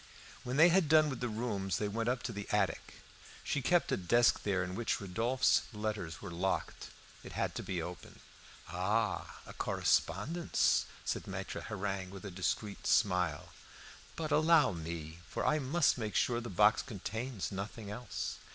When 0.43 0.57
they 0.57 0.69
had 0.69 0.89
done 0.89 1.11
with 1.11 1.19
the 1.19 1.27
rooms 1.29 1.77
they 1.77 1.87
went 1.87 2.09
up 2.09 2.23
to 2.23 2.31
the 2.33 2.49
attic. 2.49 3.03
She 3.43 3.61
kept 3.61 3.91
a 3.91 3.97
desk 3.97 4.41
there 4.41 4.63
in 4.63 4.73
which 4.73 4.99
Rodolphe's 4.99 5.61
letters 5.73 6.23
were 6.23 6.31
locked. 6.31 6.89
It 7.23 7.33
had 7.33 7.53
to 7.53 7.61
be 7.61 7.83
opened. 7.83 8.19
"Ah! 8.69 9.41
a 9.45 9.53
correspondence," 9.53 10.87
said 11.05 11.27
Maitre 11.27 11.61
Hareng, 11.61 12.09
with 12.09 12.25
a 12.25 12.31
discreet 12.31 12.87
smile. 12.87 13.49
"But 14.15 14.31
allow 14.31 14.71
me, 14.71 15.19
for 15.29 15.45
I 15.45 15.59
must 15.59 15.99
make 15.99 16.15
sure 16.15 16.41
the 16.41 16.49
box 16.49 16.81
contains 16.81 17.51
nothing 17.51 17.91
else." 17.91 18.37